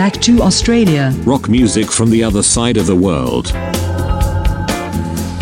back 0.00 0.18
to 0.18 0.40
Australia. 0.40 1.12
Rock 1.26 1.50
music 1.50 1.90
from 1.90 2.08
the 2.10 2.24
other 2.24 2.42
side 2.42 2.78
of 2.78 2.86
the 2.86 2.96
world. 2.96 3.52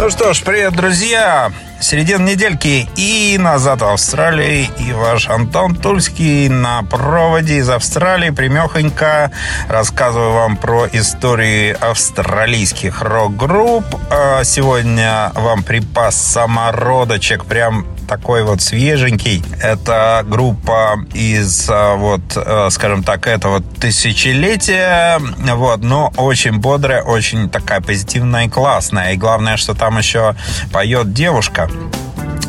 Ну 0.01 0.11
что 0.11 0.35
ж, 0.35 0.43
привет, 0.43 0.75
друзья! 0.75 1.53
Середина 1.81 2.31
недельки 2.31 2.89
и 2.97 3.37
назад 3.39 3.83
в 3.83 3.85
Австралии. 3.85 4.69
И 4.81 4.93
ваш 4.93 5.29
Антон 5.29 5.77
Тульский 5.77 6.49
на 6.49 6.83
проводе 6.83 7.59
из 7.59 7.71
Австралии. 7.71 8.31
Примехонько 8.31 9.31
рассказываю 9.69 10.33
вам 10.33 10.57
про 10.57 10.89
истории 10.93 11.77
австралийских 11.81 13.01
рок-групп. 13.03 13.85
А 14.11 14.43
сегодня 14.43 15.31
вам 15.37 15.63
припас 15.63 16.17
самородочек 16.17 17.45
прям 17.45 17.87
такой 18.09 18.43
вот 18.43 18.61
свеженький. 18.61 19.43
Это 19.63 20.25
группа 20.27 20.97
из, 21.15 21.69
а, 21.71 21.95
вот, 21.95 22.23
э, 22.35 22.69
скажем 22.71 23.05
так, 23.05 23.27
этого 23.27 23.61
тысячелетия, 23.61 25.21
вот, 25.39 25.83
но 25.83 26.13
очень 26.17 26.59
бодрая, 26.59 27.03
очень 27.03 27.49
такая 27.51 27.81
позитивная 27.81 28.47
и 28.47 28.49
классная. 28.49 29.13
И 29.13 29.17
главное, 29.17 29.57
что 29.57 29.75
там 29.75 29.99
еще 29.99 30.35
поет 30.73 31.13
девушка. 31.13 31.71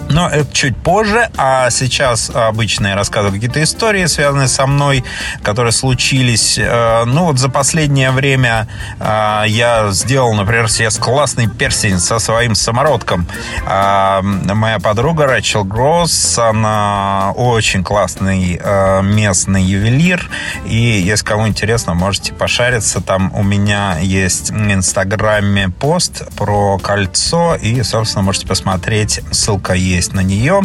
Но 0.10 0.28
это 0.28 0.52
чуть 0.52 0.76
позже, 0.76 1.30
а 1.38 1.70
сейчас 1.70 2.32
обычно 2.34 2.88
я 2.88 2.96
рассказываю 2.96 3.36
какие-то 3.36 3.62
истории, 3.62 4.06
связанные 4.08 4.48
со 4.48 4.66
мной, 4.66 5.04
которые 5.44 5.72
случились. 5.72 6.58
Э, 6.58 7.04
ну 7.06 7.26
вот 7.26 7.38
за 7.38 7.50
последнее 7.50 8.10
время 8.10 8.68
э, 9.00 9.44
я 9.48 9.92
сделал, 9.92 10.34
например, 10.34 10.70
себе 10.70 10.90
классный 11.00 11.48
перстень 11.48 12.00
со 12.00 12.18
своим 12.18 12.56
самородком. 12.56 13.28
Э, 13.68 14.22
моя 14.24 14.80
подруга 14.80 15.28
Рэчел 15.28 15.64
Гросс, 15.64 16.40
она 16.40 17.32
очень 17.36 17.84
классный 17.84 18.60
местный 19.04 19.64
ювелир, 19.64 20.30
и 20.66 20.76
если 20.76 21.26
кому 21.26 21.48
интересно, 21.48 21.94
можете 21.94 22.34
пошариться. 22.34 23.02
Там 23.02 23.32
у 23.36 23.44
меня 23.44 23.98
есть 24.00 24.50
в 24.50 24.74
Инстаграме 24.74 25.70
пост 25.70 26.24
про 26.36 26.78
кольцо, 26.80 27.56
и, 27.56 27.84
собственно, 27.84 28.24
можете 28.24 28.48
посмотреть, 28.48 29.22
ссылка 29.32 29.74
есть 29.74 29.99
есть 30.00 30.14
на 30.14 30.22
нее. 30.22 30.62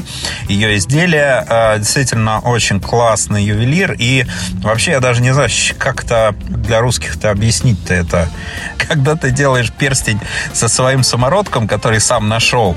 Ее 0.48 0.77
изделие 0.78 1.44
э, 1.48 1.78
действительно 1.78 2.38
очень 2.38 2.80
классный 2.80 3.44
ювелир. 3.44 3.96
И 3.98 4.24
вообще 4.62 4.92
я 4.92 5.00
даже 5.00 5.20
не 5.20 5.32
знаю, 5.34 5.50
как-то 5.78 6.34
для 6.48 6.80
русских-то 6.80 7.30
объяснить-то 7.30 7.94
это. 7.94 8.28
Когда 8.88 9.16
ты 9.16 9.30
делаешь 9.30 9.72
перстень 9.72 10.20
со 10.52 10.68
своим 10.68 11.02
самородком, 11.02 11.66
который 11.66 12.00
сам 12.00 12.28
нашел. 12.28 12.77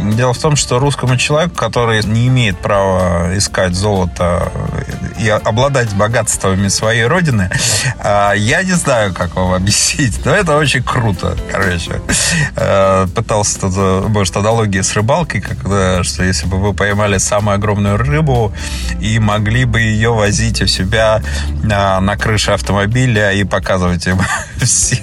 Дело 0.00 0.32
в 0.32 0.38
том, 0.38 0.56
что 0.56 0.78
русскому 0.78 1.16
человеку, 1.16 1.56
который 1.56 2.02
не 2.04 2.28
имеет 2.28 2.58
права 2.58 3.36
искать 3.36 3.74
золото 3.74 4.50
и 5.18 5.28
обладать 5.28 5.92
богатствами 5.94 6.68
своей 6.68 7.04
родины, 7.04 7.50
э, 8.02 8.32
я 8.36 8.62
не 8.62 8.72
знаю, 8.72 9.14
как 9.14 9.36
вам 9.36 9.52
объяснить. 9.60 10.24
Но 10.24 10.32
это 10.32 10.56
очень 10.56 10.82
круто, 10.82 11.36
короче. 11.50 12.00
Э, 12.56 13.06
пытался 13.14 13.60
тут, 13.60 14.08
может, 14.08 14.36
аналогии 14.36 14.80
с 14.80 14.94
рыбалкой, 14.94 15.42
когда 15.42 15.97
что 16.04 16.24
если 16.24 16.46
бы 16.46 16.58
вы 16.58 16.74
поймали 16.74 17.18
самую 17.18 17.56
огромную 17.56 17.96
рыбу 17.96 18.52
и 19.00 19.18
могли 19.18 19.64
бы 19.64 19.80
ее 19.80 20.12
возить 20.12 20.62
у 20.62 20.66
себя 20.66 21.22
на, 21.62 22.00
на 22.00 22.16
крыше 22.16 22.52
автомобиля 22.52 23.32
и 23.32 23.44
показывать 23.44 24.06
им 24.06 24.20
все. 24.62 25.02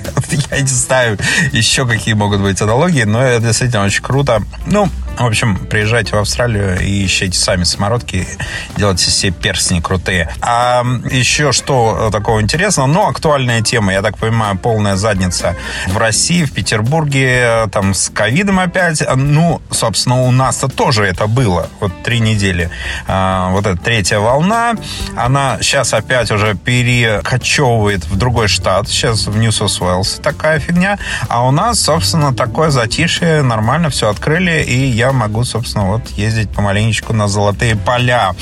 Я 0.51 0.61
не 0.61 0.67
знаю 0.67 1.17
еще 1.51 1.87
какие 1.87 2.13
могут 2.13 2.41
быть 2.41 2.61
аналогии, 2.61 3.03
но 3.03 3.21
это 3.21 3.47
действительно 3.47 3.83
очень 3.83 4.03
круто. 4.03 4.41
Ну, 4.65 4.89
в 5.17 5.25
общем, 5.25 5.57
приезжайте 5.57 6.15
в 6.15 6.19
Австралию 6.19 6.79
и 6.81 7.05
ищите 7.05 7.37
сами 7.37 7.63
самородки, 7.63 8.27
делайте 8.75 9.05
все 9.05 9.31
перстни 9.31 9.79
крутые. 9.79 10.29
А 10.41 10.83
еще 11.09 11.51
что 11.51 12.09
такого 12.11 12.41
интересного? 12.41 12.87
Ну, 12.87 13.07
актуальная 13.07 13.61
тема, 13.61 13.93
я 13.93 14.01
так 14.01 14.17
понимаю, 14.17 14.57
полная 14.57 14.95
задница 14.95 15.55
в 15.87 15.97
России, 15.97 16.43
в 16.43 16.51
Петербурге, 16.51 17.67
там 17.71 17.93
с 17.93 18.09
ковидом 18.09 18.59
опять. 18.59 19.03
Ну, 19.15 19.61
собственно, 19.71 20.21
у 20.21 20.31
нас-то 20.31 20.67
тоже 20.67 21.05
это 21.05 21.27
было. 21.27 21.69
Вот 21.79 21.91
три 22.03 22.19
недели. 22.19 22.69
А, 23.07 23.49
вот 23.51 23.65
эта 23.65 23.81
третья 23.81 24.19
волна, 24.19 24.73
она 25.15 25.57
сейчас 25.61 25.93
опять 25.93 26.31
уже 26.31 26.55
перекочевывает 26.55 28.05
в 28.05 28.17
другой 28.17 28.47
штат. 28.47 28.87
Сейчас 28.87 29.27
в 29.27 29.37
New 29.37 29.57
South 29.57 29.89
Wales 29.89 30.21
такая 30.21 30.59
фигня. 30.59 30.97
А 31.29 31.45
у 31.45 31.51
нас, 31.51 31.79
собственно, 31.79 32.33
такое 32.33 32.69
затишье, 32.69 33.41
нормально 33.41 33.89
все 33.89 34.09
открыли, 34.09 34.63
и 34.63 34.85
я 34.85 35.04
я 35.05 35.11
могу, 35.11 35.43
собственно, 35.43 35.85
вот 35.85 36.07
ездить 36.17 36.49
помаленечку 36.49 37.13
на 37.13 37.27
золотые 37.27 37.75
поля. 37.75 38.35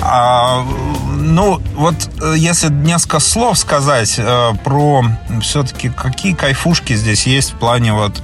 А, 0.00 0.64
ну, 1.08 1.60
вот 1.74 1.94
э, 2.20 2.34
если 2.36 2.68
несколько 2.68 3.20
слов 3.20 3.58
сказать 3.58 4.16
э, 4.18 4.52
про 4.64 5.04
все-таки 5.40 5.88
какие 5.88 6.34
кайфушки 6.34 6.94
здесь 6.94 7.26
есть 7.26 7.52
в 7.52 7.56
плане 7.56 7.92
вот 7.92 8.22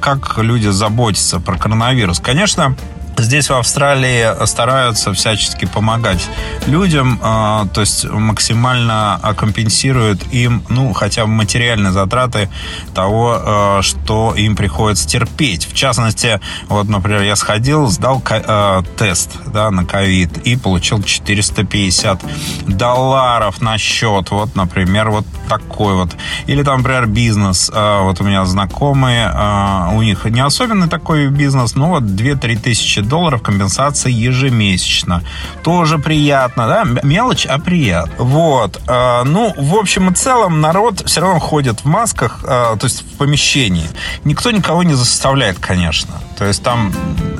как 0.00 0.38
люди 0.38 0.68
заботятся 0.68 1.40
про 1.40 1.56
коронавирус. 1.56 2.20
Конечно, 2.20 2.76
Здесь 3.18 3.50
в 3.50 3.54
Австралии 3.54 4.46
стараются 4.46 5.12
всячески 5.12 5.64
помогать 5.64 6.24
людям, 6.66 7.18
а, 7.20 7.66
то 7.74 7.80
есть 7.80 8.04
максимально 8.08 9.20
компенсируют 9.36 10.22
им, 10.32 10.62
ну, 10.68 10.92
хотя 10.92 11.26
бы 11.26 11.32
материальные 11.32 11.90
затраты 11.90 12.48
того, 12.94 13.36
а, 13.36 13.82
что 13.82 14.34
им 14.36 14.54
приходится 14.54 15.08
терпеть. 15.08 15.66
В 15.66 15.74
частности, 15.74 16.40
вот, 16.68 16.88
например, 16.88 17.22
я 17.22 17.34
сходил, 17.34 17.88
сдал 17.88 18.22
а, 18.30 18.82
тест 18.96 19.32
да, 19.46 19.72
на 19.72 19.84
ковид 19.84 20.38
и 20.46 20.56
получил 20.56 21.02
450 21.02 22.22
долларов 22.68 23.60
на 23.60 23.78
счет. 23.78 24.30
Вот, 24.30 24.54
например, 24.54 25.10
вот 25.10 25.26
такой 25.48 25.94
вот. 25.94 26.10
Или 26.46 26.62
там, 26.62 26.78
например, 26.78 27.06
бизнес. 27.06 27.70
Вот 27.74 28.20
у 28.20 28.24
меня 28.24 28.44
знакомые, 28.44 29.32
у 29.92 30.02
них 30.02 30.24
не 30.26 30.40
особенный 30.40 30.88
такой 30.88 31.28
бизнес, 31.28 31.74
но 31.74 31.88
вот 31.88 32.02
2-3 32.02 32.56
тысячи 32.60 33.00
долларов 33.08 33.42
компенсации 33.42 34.12
ежемесячно. 34.12 35.22
Тоже 35.62 35.98
приятно, 35.98 36.66
да? 36.66 36.84
Мелочь, 37.02 37.46
а 37.46 37.58
приятно. 37.58 38.12
Вот. 38.18 38.80
А, 38.86 39.24
ну, 39.24 39.54
в 39.56 39.74
общем 39.74 40.10
и 40.10 40.14
целом, 40.14 40.60
народ 40.60 41.02
все 41.06 41.20
равно 41.20 41.40
ходит 41.40 41.80
в 41.80 41.84
масках, 41.84 42.40
а, 42.44 42.76
то 42.76 42.84
есть 42.86 43.02
в 43.02 43.16
помещении. 43.16 43.88
Никто 44.24 44.50
никого 44.50 44.82
не 44.82 44.94
заставляет, 44.94 45.58
конечно. 45.58 46.14
То 46.36 46.44
есть 46.44 46.62
там 46.62 46.92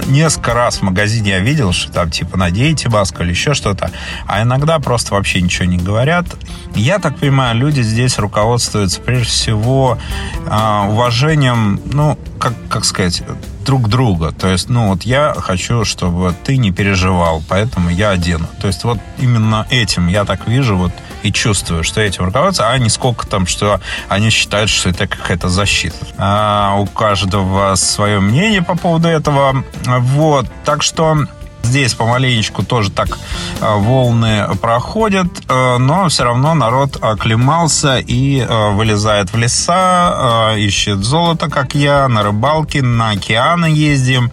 несколько 0.09 0.55
раз 0.55 0.79
в 0.79 0.83
магазине 0.83 1.31
я 1.31 1.39
видел, 1.39 1.73
что 1.73 1.93
там 1.93 2.11
типа 2.11 2.37
надеете 2.37 2.89
маску 2.89 3.23
или 3.23 3.31
еще 3.31 3.55
что-то, 3.55 3.91
а 4.27 4.43
иногда 4.43 4.79
просто 4.81 5.15
вообще 5.15 5.41
ничего 5.41 5.67
не 5.67 5.79
говорят. 5.79 6.27
Я 6.75 6.99
так 6.99 7.19
понимаю, 7.19 7.57
люди 7.57 7.81
здесь 7.81 8.19
руководствуются 8.19 9.01
прежде 9.01 9.29
всего 9.29 9.99
э, 10.47 10.89
уважением, 10.89 11.81
ну, 11.93 12.19
как, 12.41 12.55
как 12.69 12.85
сказать, 12.85 13.23
друг 13.69 13.91
друга. 13.91 14.33
То 14.33 14.49
есть, 14.49 14.71
ну 14.71 14.89
вот 14.89 15.03
я 15.03 15.35
хочу, 15.37 15.85
чтобы 15.85 16.35
ты 16.43 16.57
не 16.57 16.73
переживал, 16.73 17.43
поэтому 17.47 17.91
я 17.91 18.11
одену. 18.11 18.47
То 18.63 18.67
есть 18.67 18.83
вот 18.85 18.99
именно 19.19 19.67
этим 19.69 20.09
я 20.09 20.25
так 20.25 20.49
вижу 20.49 20.75
вот 20.79 20.93
и 21.23 21.31
чувствую, 21.31 21.85
что 21.85 22.01
этим 22.01 22.25
руководствуются, 22.25 22.73
а 22.73 22.79
не 22.79 22.89
сколько 22.89 23.27
там, 23.27 23.47
что 23.47 23.79
они 24.09 24.31
считают, 24.31 24.71
что 24.71 24.89
это 24.89 25.07
какая-то 25.07 25.51
защита. 25.51 25.97
А 26.17 26.77
у 26.79 26.87
каждого 26.87 27.75
свое 27.75 28.21
мнение 28.21 28.63
по 28.63 28.75
поводу 28.75 29.09
этого. 29.09 29.63
Вот, 29.85 30.47
так 30.65 30.83
что 30.83 31.27
Здесь 31.63 31.95
помаленечку 31.95 32.63
тоже 32.63 32.91
так 32.91 33.19
э, 33.61 33.75
волны 33.77 34.49
проходят, 34.61 35.27
э, 35.49 35.77
но 35.79 36.09
все 36.09 36.25
равно 36.25 36.55
народ 36.55 36.97
оклемался 37.03 37.99
и 37.99 38.41
э, 38.41 38.71
вылезает 38.73 39.33
в 39.33 39.37
леса, 39.37 40.55
ищет 40.57 41.05
золото, 41.05 41.51
как 41.51 41.75
я, 41.75 42.09
на 42.09 42.23
рыбалке, 42.23 42.83
на 42.83 43.11
океаны 43.11 43.67
ездим. 43.67 44.31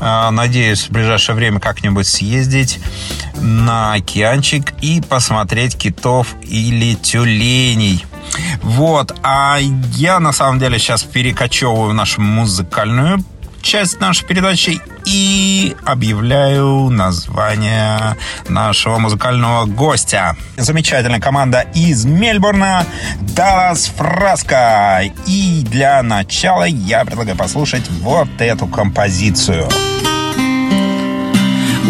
Надеюсь, 0.00 0.88
в 0.88 0.90
ближайшее 0.90 1.36
время 1.36 1.60
как-нибудь 1.60 2.06
съездить 2.06 2.80
на 3.36 3.92
океанчик 3.92 4.72
и 4.80 5.02
посмотреть 5.02 5.76
китов 5.76 6.34
или 6.42 6.94
тюленей. 6.94 8.04
Вот, 8.62 9.14
а 9.22 9.58
я 9.58 10.20
на 10.20 10.32
самом 10.32 10.58
деле 10.58 10.78
сейчас 10.78 11.02
перекочевываю 11.02 11.90
в 11.90 11.94
нашу 11.94 12.20
музыкальную 12.20 13.22
часть 13.62 14.00
нашей 14.00 14.26
передачи 14.26 14.80
и 15.04 15.76
объявляю 15.84 16.90
название 16.90 18.16
нашего 18.48 18.98
музыкального 18.98 19.66
гостя. 19.66 20.36
Замечательная 20.56 21.20
команда 21.20 21.66
из 21.74 22.04
Мельбурна 22.04 22.84
Даллас 23.20 23.86
Фраско. 23.96 25.02
И 25.26 25.64
для 25.68 26.02
начала 26.02 26.64
я 26.64 27.04
предлагаю 27.04 27.36
послушать 27.36 27.88
вот 28.02 28.28
эту 28.38 28.66
композицию. 28.66 29.68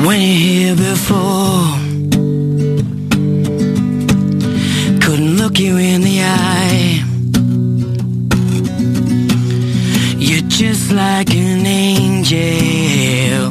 When 0.02 0.19
you're 0.19 0.38
here 0.38 0.76
before 0.76 1.90
Couldn't 5.00 5.37
look 5.37 5.58
you 5.58 5.76
in 5.76 6.02
the 6.02 6.22
eye 6.22 7.09
just 10.60 10.92
like 10.92 11.34
an 11.34 11.64
angel. 11.64 13.50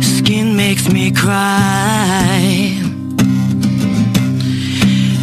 Skin 0.00 0.54
makes 0.54 0.88
me 0.88 1.10
cry. 1.10 2.38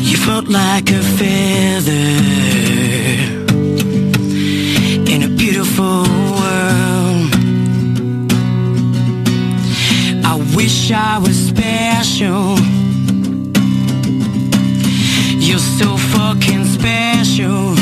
You 0.02 0.18
felt 0.18 0.50
like 0.50 0.92
a 0.92 1.02
feather 1.18 2.18
in 5.14 5.24
a 5.24 5.30
beautiful 5.38 6.04
world. 6.40 7.32
I 10.26 10.36
wish 10.58 10.92
I 10.92 11.20
was 11.20 11.38
special. 11.52 12.58
You're 15.40 15.66
so 15.80 15.96
fucking 15.96 16.66
special. 16.66 17.79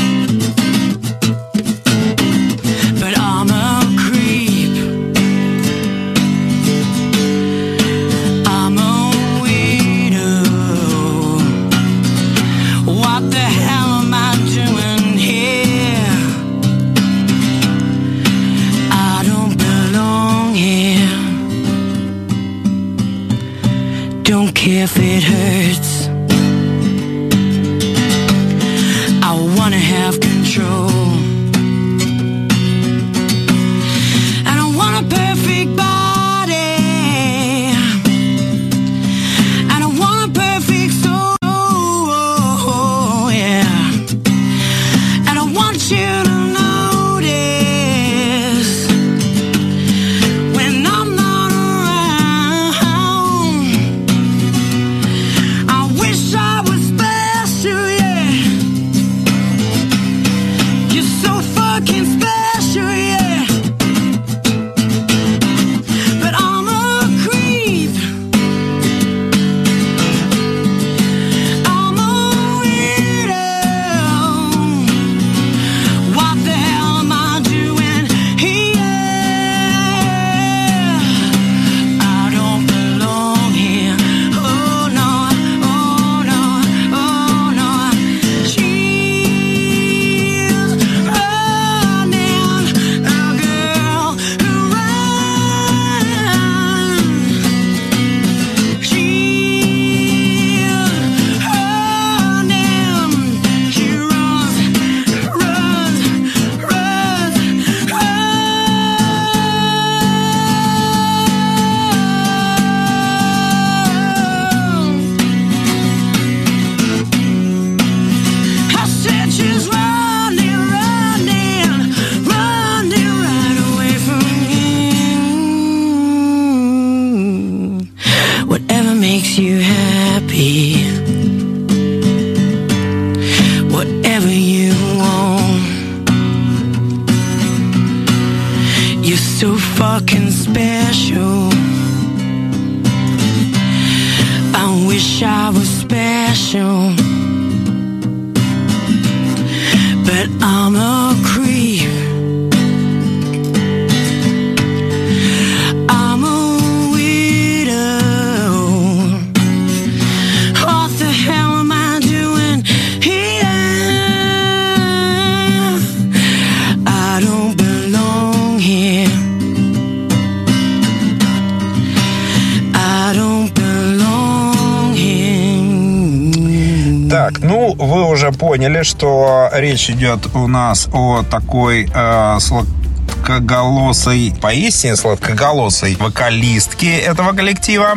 Поняли, 178.38 178.82
что 178.82 179.50
речь 179.52 179.90
идет 179.90 180.34
у 180.34 180.46
нас 180.46 180.88
о 180.92 181.22
такой 181.24 181.90
э, 181.92 182.38
сладкоголосой, 182.40 184.32
поистине 184.40 184.96
сладкоголосой 184.96 185.96
вокалистке 185.96 186.98
этого 186.98 187.32
коллектива. 187.32 187.94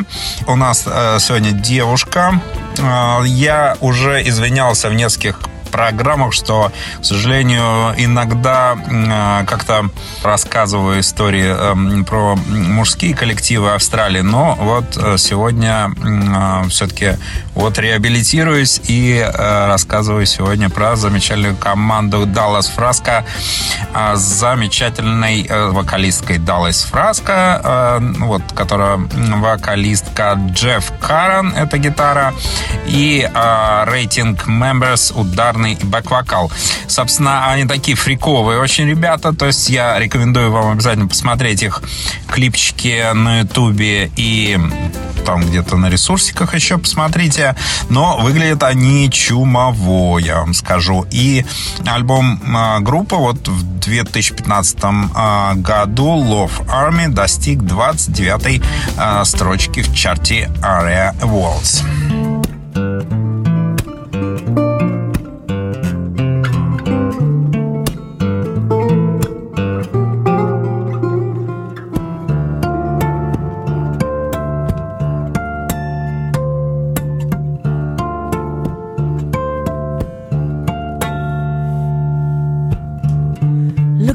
У 0.47 0.55
нас 0.55 0.83
э, 0.87 1.17
сегодня 1.19 1.51
девушка. 1.51 2.41
Э, 2.79 3.21
я 3.25 3.77
уже 3.81 4.27
извинялся 4.27 4.89
в 4.89 4.93
нескольких 4.93 5.39
программах, 5.71 6.33
что, 6.33 6.71
к 6.99 7.05
сожалению, 7.05 7.95
иногда 7.97 8.75
э, 8.75 9.45
как-то 9.45 9.89
рассказываю 10.23 10.99
истории 10.99 11.55
э, 11.55 12.03
про 12.03 12.35
мужские 12.35 13.15
коллективы 13.15 13.71
Австралии, 13.71 14.21
но 14.21 14.55
вот 14.59 14.97
э, 14.97 15.17
сегодня 15.17 15.91
э, 15.95 16.69
все-таки 16.69 17.17
вот 17.55 17.77
реабилитируюсь 17.77 18.81
и 18.87 19.17
э, 19.17 19.67
рассказываю 19.67 20.25
сегодня 20.25 20.69
про 20.69 20.95
замечательную 20.95 21.55
команду 21.55 22.25
Dallas 22.25 22.71
Фраско 22.73 23.25
э, 23.93 24.15
с 24.15 24.19
замечательной 24.19 25.45
э, 25.47 25.67
вокалисткой 25.69 26.37
Dallas 26.37 26.87
Фраско, 26.87 27.61
э, 27.63 28.13
вот, 28.19 28.41
которая 28.55 28.97
вокалистка 28.97 30.39
Джефф 30.53 30.93
Карен, 30.99 31.53
это 31.53 31.77
гитара, 31.77 32.33
и 32.87 33.29
э, 33.31 33.83
рейтинг 33.85 34.47
Members 34.47 35.13
ударный 35.13 35.73
и 35.73 35.85
бэк-вокал. 35.85 36.51
Собственно, 36.87 37.51
они 37.51 37.65
такие 37.65 37.97
фриковые 37.97 38.59
очень 38.59 38.87
ребята, 38.87 39.33
то 39.33 39.47
есть 39.47 39.69
я 39.69 39.99
рекомендую 39.99 40.51
вам 40.51 40.71
обязательно 40.71 41.07
посмотреть 41.07 41.63
их 41.63 41.81
клипчики 42.27 43.13
на 43.13 43.39
ютубе 43.39 44.11
и 44.15 44.57
там 45.25 45.41
где-то 45.41 45.77
на 45.77 45.89
ресурсиках 45.89 46.55
еще 46.55 46.77
посмотрите. 46.77 47.40
Но 47.89 48.17
выглядят 48.17 48.63
они 48.63 49.09
чумово, 49.09 50.17
я 50.19 50.39
вам 50.39 50.53
скажу. 50.53 51.05
И 51.11 51.45
альбом 51.85 52.41
э, 52.41 52.79
группы 52.79 53.15
вот 53.15 53.47
в 53.47 53.79
2015 53.79 54.77
э, 54.83 55.53
году 55.55 56.15
Love 56.23 56.65
Army 56.67 57.07
достиг 57.09 57.63
29 57.63 58.61
э, 58.97 59.25
строчки 59.25 59.81
в 59.81 59.93
чарте 59.93 60.49
Area 60.61 61.15
Awards. 61.21 62.20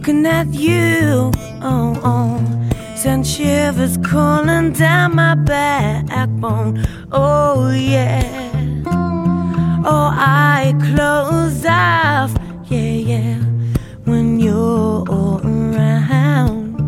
looking 0.06 0.26
at 0.26 0.54
you. 0.54 1.32
Oh, 1.62 2.00
oh. 2.04 2.40
Send 2.94 3.26
shivers 3.26 3.98
crawling 3.98 4.72
down 4.72 5.16
my 5.16 5.34
backbone. 5.34 6.84
Oh, 7.10 7.70
yeah. 7.72 8.22
Oh, 9.84 10.10
I 10.12 10.74
close 10.94 11.66
off. 11.66 12.32
Yeah, 12.70 13.12
yeah. 13.12 13.38
When 14.04 14.38
you're 14.38 15.02
around. 15.08 16.80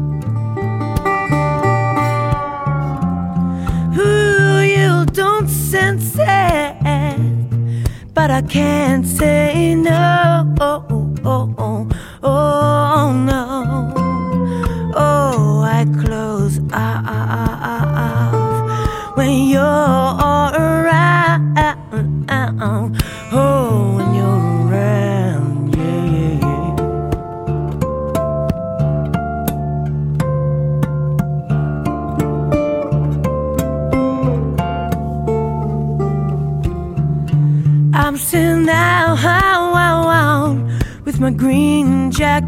Ooh, 3.99 4.61
you 4.61 5.07
don't 5.07 5.49
sense 5.49 6.15
it. 6.19 7.85
But 8.15 8.31
I 8.31 8.43
can't 8.43 9.05
say 9.05 9.75
no. 9.75 10.78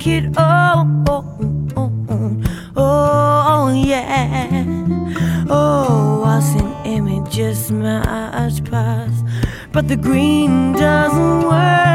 Green 0.00 0.23
jacket. 0.23 0.35
Oh, 0.37 1.04
oh, 1.76 1.92
oh, 2.07 2.73
oh, 2.76 3.73
yeah. 3.73 4.64
Oh, 5.49 6.23
I 6.25 6.40
seen 6.40 6.73
images 6.85 7.71
much 7.71 8.64
past, 8.64 9.25
but 9.73 9.88
the 9.88 9.97
green 9.97 10.73
doesn't 10.73 11.49
work. 11.49 11.89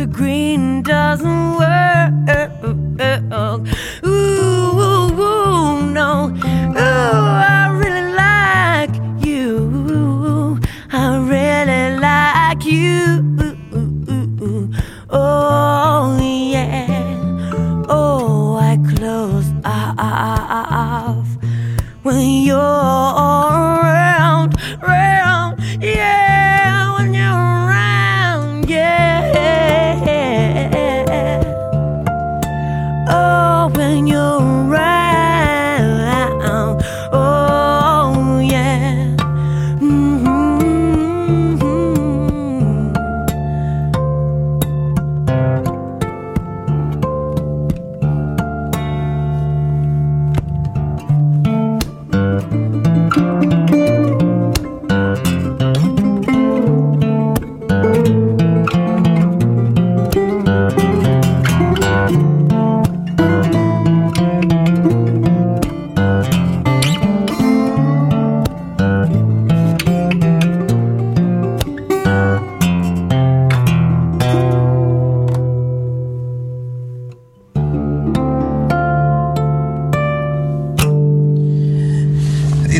The 0.00 0.06
green 0.06 0.39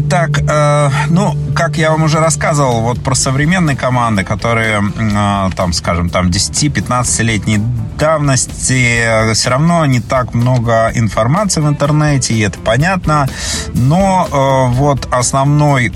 Итак, 0.02 0.30
э, 0.48 0.90
ну, 1.10 1.34
как 1.60 1.76
я 1.76 1.90
вам 1.90 2.04
уже 2.04 2.20
рассказывал, 2.20 2.80
вот 2.80 3.04
про 3.04 3.14
современные 3.14 3.76
команды, 3.76 4.24
которые, 4.24 4.80
э, 4.80 5.50
там, 5.54 5.74
скажем, 5.74 6.08
там 6.08 6.28
10-15-летней 6.30 7.60
давности, 7.98 9.34
все 9.34 9.50
равно 9.50 9.84
не 9.84 10.00
так 10.00 10.32
много 10.32 10.90
информации 10.94 11.60
в 11.60 11.68
интернете, 11.68 12.32
и 12.32 12.40
это 12.40 12.58
понятно. 12.58 13.28
Но 13.74 14.26
э, 14.26 14.74
вот 14.74 15.06
основной 15.12 15.92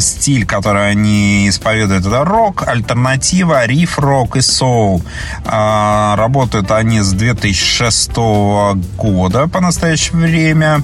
стиль, 0.00 0.46
который 0.46 0.88
они 0.90 1.46
исповедуют, 1.46 2.06
это 2.06 2.24
рок, 2.24 2.66
альтернатива, 2.66 3.66
риф-рок 3.66 4.36
и 4.36 4.40
соул. 4.40 5.02
А, 5.44 6.16
Работают 6.16 6.70
они 6.70 7.02
с 7.02 7.12
2006 7.12 8.16
года 8.96 9.46
по 9.46 9.60
настоящее 9.60 10.16
время. 10.16 10.82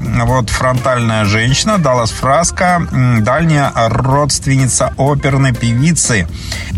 Вот 0.00 0.50
фронтальная 0.50 1.24
женщина 1.24 1.78
Даллас 1.78 2.10
Фраско, 2.10 2.88
м, 2.90 3.22
дальняя 3.60 3.72
родственница 3.88 4.92
оперной 4.96 5.52
певицы 5.52 6.26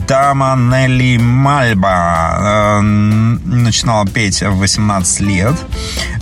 дама 0.08 0.56
Нелли 0.56 1.16
Мальба 1.18 2.38
э, 2.40 2.80
начинала 2.80 4.06
петь 4.06 4.42
в 4.42 4.58
18 4.58 5.20
лет, 5.20 5.54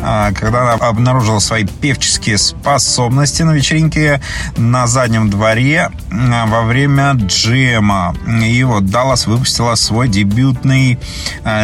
когда 0.01 0.63
она 0.63 0.73
обнаружила 0.75 1.39
свои 1.39 1.65
певческие 1.65 2.39
способности 2.39 3.43
на 3.43 3.53
вечеринке 3.53 4.21
на 4.57 4.87
заднем 4.87 5.31
дворе 5.31 5.91
э, 6.11 6.47
во 6.47 6.63
время 6.63 7.13
джема. 7.15 8.15
И 8.43 8.63
вот 8.65 8.87
Даллас 8.87 9.27
выпустила 9.27 9.75
свой 9.75 10.09
дебютный 10.09 10.99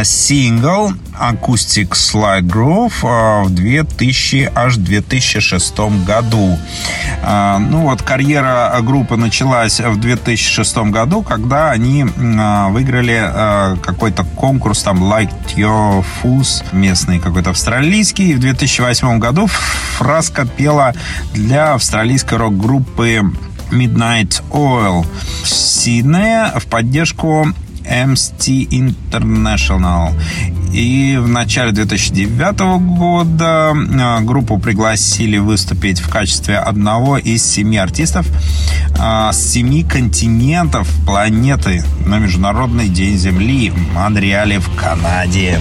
сингл 0.03 0.93
Acoustic 1.19 1.89
Slide 1.91 2.41
Groove 2.41 3.45
в 3.45 3.49
2000 3.49 4.51
аж 4.55 4.75
2006 4.77 5.79
году. 6.05 6.57
Ну 7.23 7.81
вот 7.81 8.01
карьера 8.01 8.77
группы 8.81 9.15
началась 9.15 9.79
в 9.79 9.99
2006 9.99 10.77
году, 10.77 11.23
когда 11.23 11.71
они 11.71 12.03
выиграли 12.03 13.77
какой-то 13.81 14.23
конкурс 14.35 14.83
там 14.83 15.03
Like 15.03 15.33
Your 15.55 16.05
Fuzz, 16.21 16.63
местный 16.71 17.19
какой-то 17.19 17.51
австралийский. 17.51 18.26
В 18.33 18.39
2008 18.39 19.19
году 19.19 19.47
Фраска 19.47 20.45
пела 20.45 20.93
для 21.33 21.73
австралийской 21.73 22.37
рок-группы 22.37 23.21
Midnight 23.71 24.41
Oil 24.51 25.05
в 25.43 25.47
Сиднее 25.47 26.51
в 26.59 26.65
поддержку 26.67 27.47
MST 27.83 28.67
International. 28.69 30.13
И 30.73 31.17
в 31.19 31.27
начале 31.27 31.71
2009 31.71 32.59
года 32.97 33.73
а, 33.73 34.19
группу 34.21 34.59
пригласили 34.59 35.37
выступить 35.37 35.99
в 35.99 36.09
качестве 36.09 36.57
одного 36.57 37.17
из 37.17 37.43
семи 37.43 37.77
артистов 37.77 38.27
а, 38.99 39.31
с 39.31 39.53
семи 39.53 39.83
континентов 39.83 40.87
планеты 41.05 41.83
на 42.05 42.19
Международный 42.19 42.89
день 42.89 43.17
Земли 43.17 43.69
в 43.69 43.93
Монреале 43.93 44.59
в 44.59 44.75
Канаде. 44.75 45.59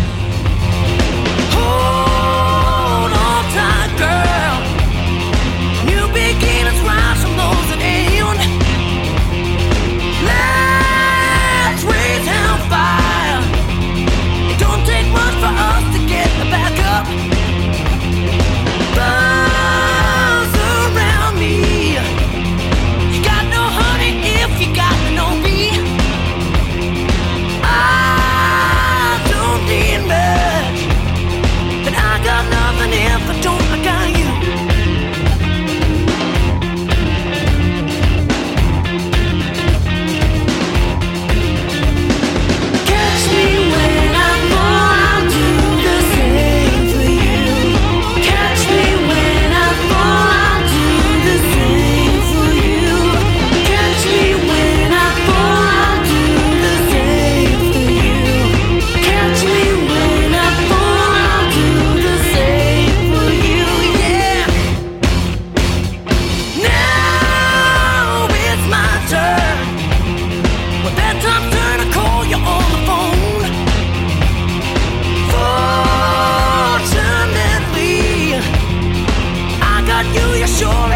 В 80.56 80.96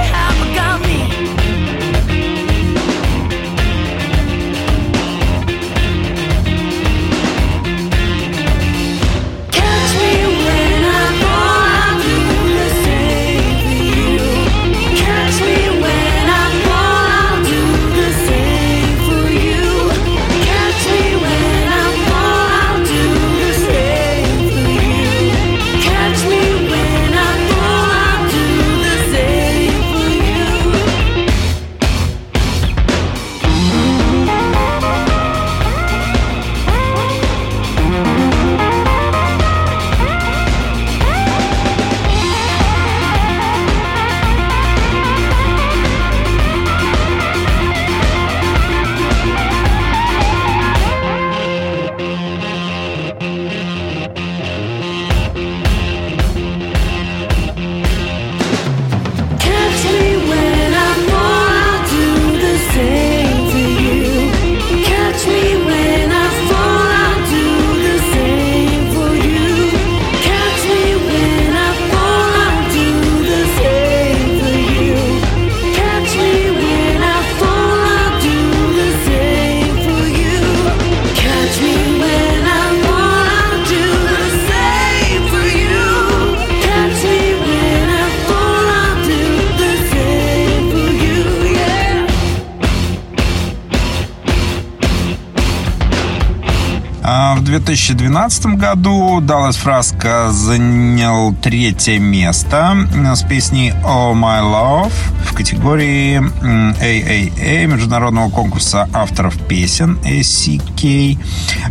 2012 97.51 98.47
году 98.55 99.21
Даллас 99.21 99.57
Фраско 99.57 100.31
занял 100.31 101.35
третье 101.35 101.99
место 101.99 102.77
с 102.93 103.23
песней 103.25 103.73
«Oh 103.83 104.15
My 104.15 104.41
Love» 104.41 104.93
в 105.25 105.35
категории 105.35 106.21
AAA 106.21 107.67
Международного 107.67 108.31
конкурса 108.31 108.89
авторов 108.93 109.37
песен 109.49 109.99
ACK 110.05 111.19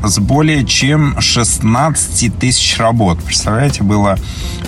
с 0.03 0.19
более 0.19 0.65
чем 0.65 1.19
16 1.19 2.37
тысяч 2.37 2.77
работ. 2.77 3.19
Представляете, 3.23 3.83
было 3.83 4.17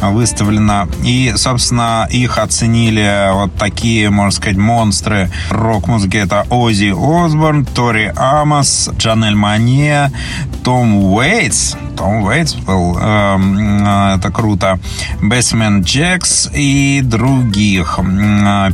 выставлено. 0.01 0.87
И, 1.03 1.33
собственно, 1.35 2.07
их 2.09 2.37
оценили 2.37 3.31
вот 3.33 3.55
такие, 3.55 4.09
можно 4.09 4.31
сказать, 4.31 4.57
монстры 4.57 5.29
рок-музыки. 5.49 6.17
Это 6.17 6.45
Ози 6.49 6.93
Осборн, 6.95 7.65
Тори 7.65 8.11
Амос, 8.15 8.89
Джанель 8.97 9.35
Мане, 9.35 10.11
том 10.63 10.95
Уэйтс. 11.13 11.75
Том 11.97 12.23
Уэйтс 12.23 12.55
был, 12.55 12.97
э, 12.99 14.15
это 14.17 14.31
круто. 14.31 14.79
Бэсмен 15.21 15.81
Джекс 15.81 16.49
и 16.53 17.01
других. 17.03 17.99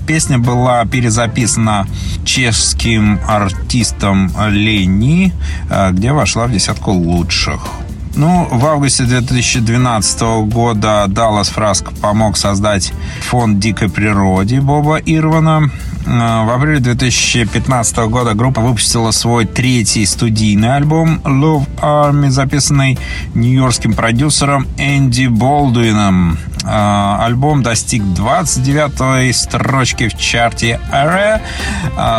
Песня 0.06 0.38
была 0.38 0.86
перезаписана 0.86 1.88
чешским 2.26 3.20
артистом 3.28 4.32
Лени, 4.50 5.34
э, 5.70 5.91
где 5.91 6.13
вошла 6.13 6.46
в 6.47 6.51
десятку 6.51 6.91
лучших. 6.91 7.67
Ну, 8.15 8.47
в 8.49 8.65
августе 8.65 9.03
2012 9.03 10.21
года 10.47 11.05
Даллас 11.07 11.49
Фраск 11.49 11.91
помог 12.01 12.36
создать 12.36 12.91
фонд 13.21 13.60
дикой 13.60 13.89
природе 13.89 14.60
Боба 14.60 14.97
Ирвана. 14.97 15.69
В 16.03 16.55
апреле 16.55 16.79
2015 16.79 17.97
года 18.10 18.33
группа 18.33 18.62
выпустила 18.62 19.12
свой 19.12 19.45
третий 19.45 20.05
студийный 20.05 20.75
альбом 20.77 21.19
Love 21.25 21.67
Army, 21.79 22.29
записанный 22.29 22.97
нью-йоркским 23.36 23.93
продюсером 23.93 24.65
Энди 24.77 25.27
Болдуином. 25.27 26.39
Альбом 26.63 27.62
достиг 27.62 28.01
29-й 28.01 29.33
строчки 29.33 30.07
в 30.07 30.17
чарте 30.17 30.79
ARA, 30.91 31.41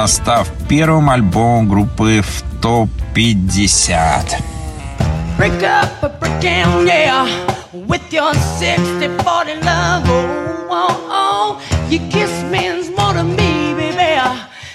став 0.07 0.47
первым 0.69 1.11
альбомом 1.11 1.69
группы 1.69 2.23
в 2.23 2.48
150. 2.63 4.37
Break 5.37 5.63
up 5.63 6.03
a 6.03 6.09
break 6.09 6.41
down, 6.41 6.87
yeah, 6.87 7.25
with 7.73 8.13
your 8.13 8.35
60, 8.35 9.07
40 9.23 9.55
love. 9.63 10.03
Oh, 10.07 10.67
oh, 10.69 11.07
oh. 11.09 11.87
Your 11.89 12.11
kiss 12.11 12.43
means 12.51 12.91
more 12.97 13.13
to 13.13 13.23
me, 13.23 13.75
baby, 13.75 13.95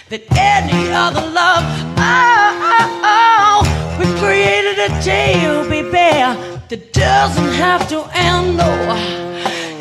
than 0.10 0.22
any 0.38 0.92
other 0.94 1.22
love. 1.22 1.64
Oh, 1.98 2.60
oh, 2.80 3.02
oh. 3.04 3.98
We 4.00 4.06
created 4.20 4.80
a 4.80 5.02
jail, 5.02 5.68
baby, 5.68 5.92
that 6.70 6.94
doesn't 6.94 7.54
have 7.54 7.88
to 7.90 8.06
end, 8.14 8.58
no. 8.58 8.72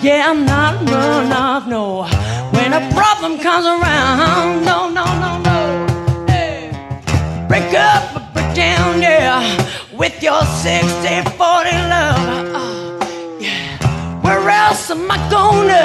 Yeah, 0.03 0.29
I'm 0.29 0.45
not 0.45 0.89
run 0.91 1.33
off, 1.33 1.69
no. 1.69 2.05
When 2.51 2.73
a 2.73 2.81
problem 2.93 3.39
comes 3.39 3.67
around, 3.67 4.65
no, 4.65 4.89
no, 4.91 5.05
no, 5.21 5.39
no. 5.39 5.92
Break 7.53 7.75
up 7.75 8.17
or 8.17 8.25
break 8.33 8.55
down, 8.55 9.03
yeah 9.03 9.73
with 10.03 10.23
your 10.23 10.43
60 10.43 11.31
40 11.37 11.71
love. 11.93 12.57
Uh, 12.57 13.37
yeah. 13.39 13.77
Where 14.23 14.49
else 14.49 14.91
am 14.91 15.11
I 15.11 15.19
gonna? 15.29 15.85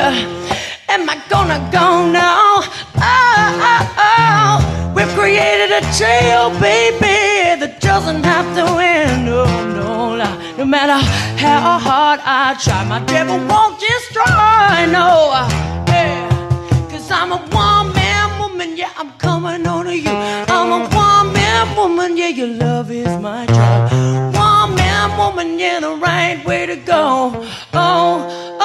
Am 0.87 1.09
I 1.09 1.21
gonna 1.29 1.59
go 1.69 2.09
now? 2.09 2.63
Oh, 2.95 3.65
oh, 3.71 3.95
oh. 3.99 4.93
We've 4.95 5.13
created 5.19 5.71
a 5.79 5.81
trail, 5.99 6.49
baby, 6.59 7.59
that 7.59 7.81
doesn't 7.81 8.23
have 8.23 8.47
to 8.55 8.65
end. 8.81 9.25
No, 9.25 9.43
no, 9.75 10.15
no, 10.15 10.55
no 10.57 10.65
matter 10.65 10.99
how 11.37 11.77
hard 11.77 12.21
I 12.23 12.55
try, 12.63 12.85
my 12.85 13.03
devil 13.05 13.37
won't 13.51 13.77
destroy. 13.79 14.87
No, 14.97 15.09
yeah. 15.91 16.29
Cause 16.89 17.11
I'm 17.11 17.33
a 17.33 17.39
one 17.53 17.93
man 17.93 18.39
woman, 18.39 18.77
yeah, 18.77 18.93
I'm 18.97 19.11
coming 19.17 19.67
on 19.67 19.85
to 19.85 19.95
you. 19.95 20.15
I'm 20.55 20.71
a 20.71 20.95
one 20.95 21.06
man 21.65 21.75
woman, 21.75 22.17
yeah, 22.17 22.27
your 22.27 22.47
love 22.47 22.91
is 22.91 23.09
my 23.19 23.45
job 23.47 24.07
woman, 25.17 25.57
yeah, 25.57 25.79
the 25.79 25.95
right 25.95 26.45
way 26.45 26.67
to 26.67 26.75
go. 26.75 27.43
Oh, 27.73 28.56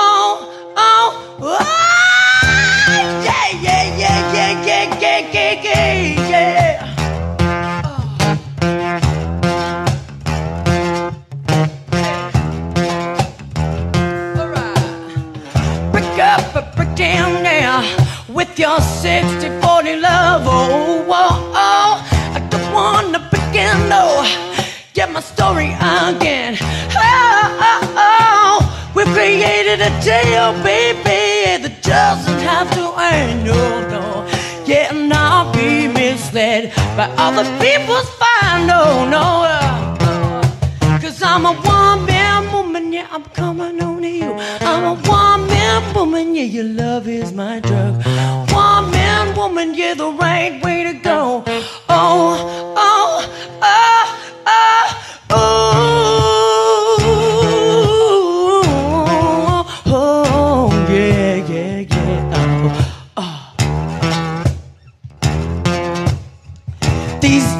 created 30.02 30.34
a 30.34 30.52
baby, 30.62 31.62
that 31.62 31.82
doesn't 31.82 32.40
have 32.40 32.68
to 32.74 32.84
end. 32.98 33.44
No, 33.44 33.88
no. 33.88 34.26
Yeah, 34.66 34.92
and 34.92 35.08
not 35.08 35.54
be 35.54 35.86
misled 35.88 36.72
by 36.96 37.06
other 37.16 37.44
people's 37.62 38.10
fine. 38.20 38.66
No, 38.66 39.08
no. 39.08 39.44
Uh, 39.44 41.00
Cause 41.00 41.22
I'm 41.22 41.46
a 41.46 41.52
one 41.52 42.06
man 42.06 42.52
woman, 42.52 42.92
yeah, 42.92 43.06
I'm 43.10 43.24
coming 43.24 43.82
on 43.82 44.02
to 44.02 44.08
you. 44.08 44.32
I'm 44.60 44.84
a 44.84 44.94
one 45.08 45.46
man 45.46 45.94
woman, 45.94 46.34
yeah, 46.34 46.44
your 46.44 46.64
love 46.64 47.06
is 47.06 47.32
my 47.32 47.60
drug. 47.60 48.04
One 48.52 48.90
man 48.90 49.36
woman, 49.36 49.74
yeah, 49.74 49.94
the 49.94 50.10
right 50.10 50.62
way 50.64 50.84
to 50.84 50.94
go. 50.94 51.44
Oh, 51.88 52.74
oh, 52.76 52.91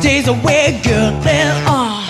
days 0.02 0.28
away, 0.28 0.80
girl, 0.84 1.10
then 1.22 1.48
uh, 1.66 2.02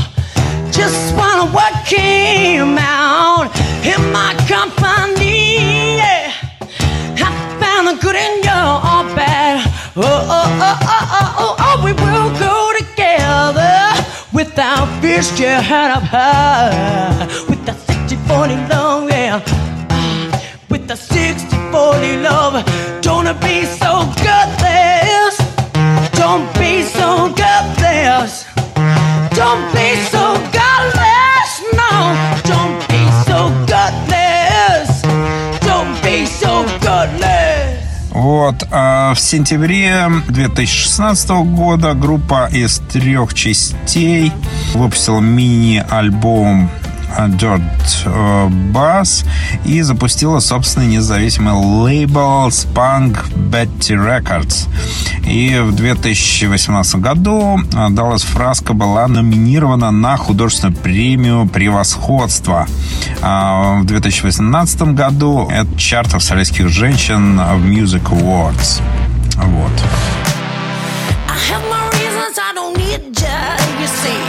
just 0.70 1.14
wanna 1.16 1.46
what 1.52 1.72
came 1.87 2.76
out 2.78 3.50
in 3.85 4.00
my 4.12 4.35
company. 4.48 5.96
Yeah. 5.96 6.32
I 7.26 7.30
found 7.61 7.88
the 7.88 7.94
good 8.02 8.16
in 8.16 8.35
you 8.46 8.62
or 8.92 9.04
bad. 9.16 9.66
Oh, 9.94 10.02
oh, 10.02 10.61
oh, 10.68 10.78
oh, 10.96 11.18
oh, 11.18 11.35
oh, 11.42 11.54
oh, 11.66 11.85
we 11.85 11.92
will 11.92 12.30
go 12.38 12.72
together 12.78 13.92
without 14.32 14.87
fear, 15.00 15.61
head 15.61 15.90
up 15.90 16.02
high. 16.02 17.26
With 17.48 17.64
the 17.66 17.74
60 17.74 18.16
40 18.28 18.54
love, 18.68 19.11
yeah. 19.11 19.42
Uh, 19.90 20.40
with 20.70 20.88
the 20.88 20.96
60 20.96 21.56
40 21.70 22.16
love, 22.18 22.54
don't 23.02 23.40
be 23.40 23.64
Вот, 38.42 38.66
а 38.72 39.14
в 39.14 39.20
сентябре 39.20 40.11
2016 40.28 41.31
года 41.31 41.94
группа 41.94 42.48
из 42.50 42.81
трех 42.92 43.35
частей 43.35 44.33
выпустила 44.74 45.20
мини-альбом 45.20 46.68
Dirt 47.18 47.62
э, 48.05 48.48
Bass 48.72 49.27
и 49.64 49.83
запустила 49.83 50.40
собственный 50.40 50.87
независимый 50.87 51.55
лейбл 51.55 52.48
Spunk 52.48 53.18
Betty 53.35 53.96
Records. 53.96 54.68
И 55.27 55.59
в 55.59 55.75
2018 55.75 56.96
году 56.96 57.61
Dallas 57.70 58.27
Фраско 58.27 58.72
была 58.72 59.07
номинирована 59.09 59.90
на 59.90 60.16
художественную 60.16 60.77
премию 60.77 61.48
«Превосходство». 61.48 62.66
А 63.20 63.81
в 63.81 63.85
2018 63.85 64.83
году 64.94 65.48
это 65.51 65.79
чарт 65.79 66.14
австралийских 66.14 66.68
женщин 66.68 67.38
в 67.38 67.64
Music 67.64 68.03
Awards. 68.11 68.83
Вот. 69.37 69.72
I 71.29 71.37
have 71.48 71.62
my 71.70 71.88
reasons, 71.98 72.38
I 72.38 72.53
don't 72.55 72.77
need 72.77 73.18
you, 73.20 73.81
you 73.81 73.87
see. 73.87 74.20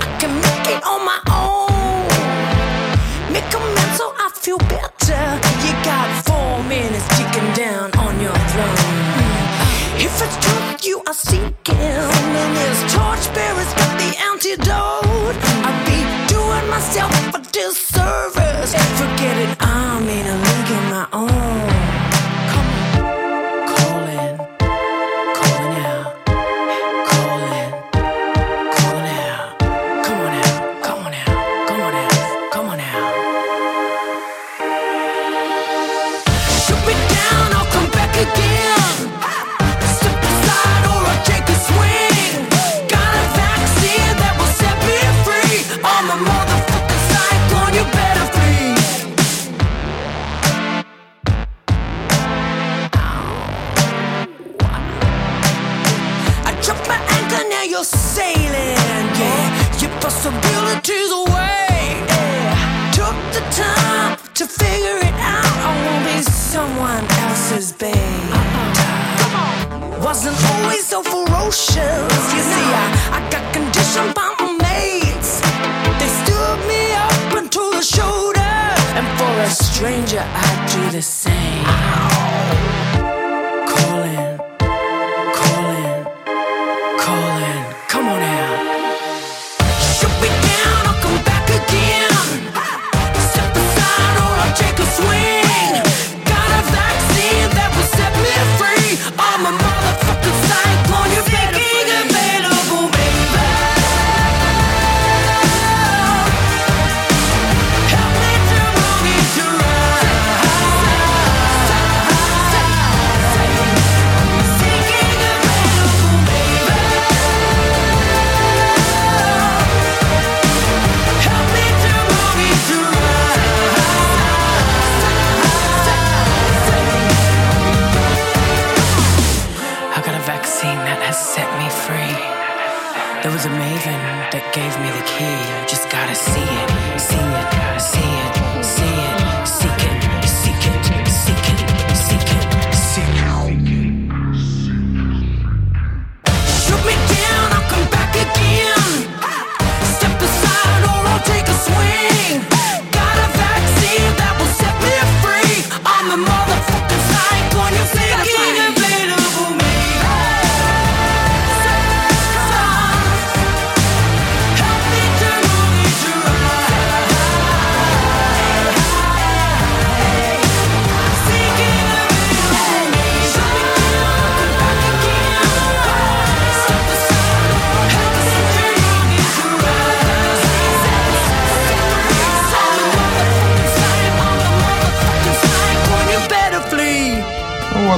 I 0.00 0.18
can 0.18 0.34
make 0.40 0.66
it 0.66 0.82
on 0.84 1.04
my 1.04 1.18
feel 1.24 1.49
I 11.10 11.12
seek 11.12 11.66
him 11.66 11.76
and 11.76 12.56
his 12.56 12.94
torch 12.94 13.34
bearers 13.34 13.74
got 13.74 13.98
the 13.98 14.16
antidote. 14.30 15.09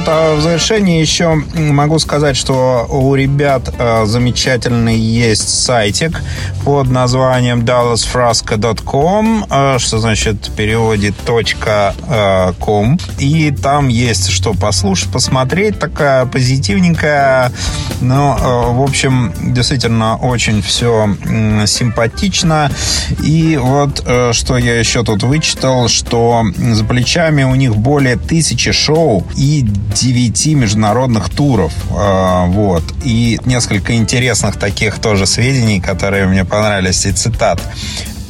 Вот, 0.03 0.09
а 0.11 0.35
в 0.35 0.41
завершении 0.41 0.99
еще 0.99 1.35
могу 1.55 1.97
сказать, 1.97 2.35
что 2.35 2.85
у 2.89 3.15
ребят 3.15 3.73
э, 3.77 4.03
замечательный 4.05 4.97
есть 4.97 5.47
сайтик 5.63 6.19
под 6.63 6.89
названием 6.89 7.61
dallasfrasco.com, 7.61 9.45
э, 9.49 9.77
что 9.79 9.99
значит 9.99 10.47
в 10.47 10.51
переводе 10.55 11.13
.com. 12.59 12.99
И 13.19 13.51
там 13.51 13.87
есть 13.89 14.29
что 14.29 14.53
послушать, 14.53 15.11
посмотреть, 15.11 15.79
такая 15.79 16.25
позитивненькая. 16.25 17.51
Ну, 18.01 18.37
э, 18.37 18.73
в 18.73 18.81
общем, 18.81 19.33
действительно 19.41 20.15
очень 20.17 20.61
все 20.61 21.15
симпатично. 21.67 22.71
И 23.21 23.57
вот 23.61 24.03
э, 24.05 24.31
что 24.33 24.57
я 24.57 24.79
еще 24.79 25.03
тут 25.03 25.23
вычитал, 25.23 25.87
что 25.87 26.43
за 26.55 26.83
плечами 26.85 27.43
у 27.43 27.55
них 27.55 27.75
более 27.75 28.15
тысячи 28.15 28.71
шоу 28.71 29.25
и 29.35 29.65
9 29.95 30.45
международных 30.55 31.29
туров. 31.29 31.73
Вот. 31.89 32.83
И 33.03 33.39
несколько 33.45 33.95
интересных 33.95 34.57
таких 34.57 34.99
тоже 34.99 35.25
сведений, 35.25 35.79
которые 35.79 36.25
мне 36.25 36.45
понравились, 36.53 37.05
и 37.05 37.11
цитат. 37.11 37.59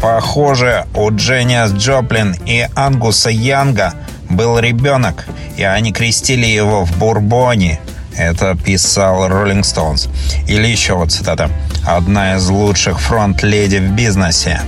Похоже, 0.02 0.86
у 0.96 1.12
Дженниас 1.12 1.74
Джоплин 1.74 2.36
и 2.46 2.68
Ангуса 2.74 3.30
Янга 3.30 3.96
был 4.30 4.60
ребенок, 4.60 5.26
и 5.58 5.64
они 5.64 5.92
крестили 5.92 6.46
его 6.46 6.86
в 6.86 6.98
Бурбоне. 6.98 7.80
Это 8.18 8.56
писал 8.56 9.28
Rolling 9.28 9.62
Stones. 9.62 10.10
Или 10.48 10.68
еще 10.68 10.94
вот 10.94 11.12
цитата. 11.12 11.50
Одна 11.86 12.36
из 12.36 12.48
лучших 12.48 13.00
фронт-леди 13.00 13.78
в 13.78 13.92
бизнесе. 13.92 14.62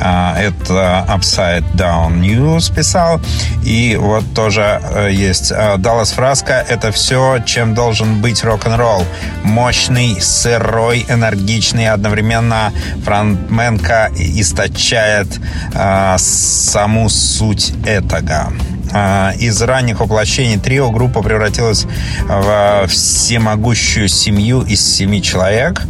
А, 0.00 0.36
Это 0.38 1.06
Upside 1.08 1.64
Down 1.74 2.20
News 2.20 2.74
писал. 2.74 3.20
И 3.64 3.96
вот 4.00 4.24
тоже 4.34 4.80
э, 4.82 5.10
есть 5.12 5.52
э, 5.52 5.76
Даллас 5.78 6.12
Фраско. 6.12 6.64
Это 6.68 6.90
все, 6.92 7.38
чем 7.44 7.74
должен 7.74 8.20
быть 8.20 8.44
рок-н-ролл. 8.44 9.04
Мощный, 9.42 10.20
сырой, 10.20 11.04
энергичный. 11.08 11.88
Одновременно 11.88 12.72
фронтменка 13.04 14.10
источает 14.16 15.28
э, 15.74 16.16
саму 16.18 17.08
суть 17.08 17.72
этого. 17.84 18.52
А, 18.92 19.32
Из 19.38 19.60
ранних 19.62 20.00
воплощений 20.00 20.58
трио 20.58 20.90
группа 20.90 21.22
превратилась 21.22 21.86
в 22.28 22.86
всемогущую 22.88 24.08
семью 24.08 24.62
из 24.62 24.80
семи 24.84 25.22
человек. 25.22 25.82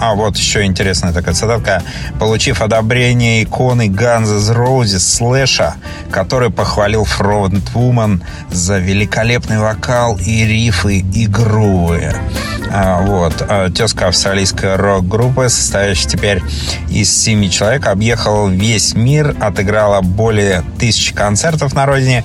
А 0.00 0.14
вот 0.14 0.36
еще 0.36 0.64
интересная 0.64 1.12
такая 1.12 1.34
цитатка. 1.34 1.82
Получив 2.18 2.62
одобрение 2.62 3.44
иконы 3.44 3.88
Guns 3.88 4.54
Roses 4.54 4.98
Слэша, 4.98 5.74
который 6.10 6.50
похвалил 6.50 7.04
фронтвумен 7.04 8.22
за 8.50 8.78
великолепный 8.78 9.58
вокал 9.58 10.18
и 10.18 10.44
рифы 10.44 10.98
и 10.98 11.26
грувы. 11.26 12.14
А, 12.70 13.02
Вот. 13.02 13.44
А, 13.48 13.70
Тезка 13.70 14.08
австралийской 14.08 14.76
рок-группы, 14.76 15.48
состоящая 15.48 16.08
теперь 16.08 16.42
из 16.88 17.14
семи 17.14 17.50
человек, 17.50 17.86
объехала 17.86 18.48
весь 18.48 18.94
мир, 18.94 19.36
отыграла 19.40 20.00
более 20.00 20.62
тысячи 20.78 21.14
концертов 21.14 21.74
на 21.74 21.86
родине 21.86 22.24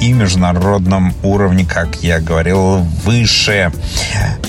и 0.00 0.12
международном 0.12 1.14
уровне, 1.22 1.64
как 1.64 1.96
я 2.02 2.20
говорил, 2.20 2.78
выше. 3.04 3.72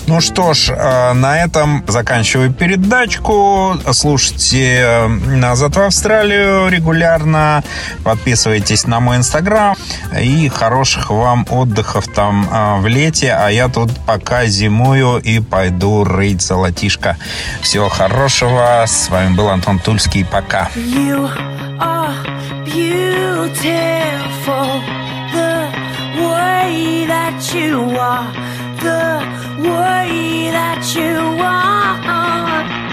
Ну 0.08 0.22
что 0.22 0.54
ж, 0.54 0.70
э, 0.70 1.13
на 1.13 1.38
этом 1.43 1.84
заканчиваю 1.88 2.54
передачку. 2.54 3.76
Слушайте 3.91 5.08
«Назад 5.26 5.76
в 5.76 5.82
Австралию» 5.82 6.70
регулярно. 6.70 7.63
Подписывайтесь 8.04 8.88
на 8.88 9.00
мой 9.00 9.17
инстаграм. 9.17 9.76
И 10.20 10.48
хороших 10.50 11.10
вам 11.10 11.46
отдыхов 11.50 12.08
там 12.08 12.48
э, 12.50 12.80
в 12.80 12.88
лете. 12.88 13.34
А 13.34 13.50
я 13.50 13.67
тут 13.67 13.91
пока 14.06 14.46
зимую 14.46 15.17
и 15.20 15.39
пойду 15.39 16.04
рыть 16.04 16.41
золотишко. 16.41 17.17
Всего 17.62 17.89
хорошего. 17.89 18.84
С 18.88 19.10
вами 19.10 19.36
был 19.36 19.50
Антон 19.50 19.80
Тульский. 19.80 20.26
Пока. 20.26 20.70
You 20.76 21.30
are 21.80 22.37
beautiful 22.64 23.68
the 25.38 25.56
way 26.32 27.06
that 27.08 27.54
you 27.54 27.80
are, 27.98 28.32
the 28.88 29.08
way 29.70 30.50
that 30.52 30.96
you 30.96 31.44
are. 31.44 32.87